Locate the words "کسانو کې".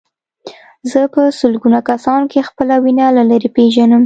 1.89-2.47